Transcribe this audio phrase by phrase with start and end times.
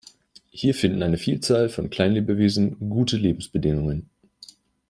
[0.49, 4.09] Hier finden eine Vielzahl von Kleinlebewesen gute Lebensbedingungen.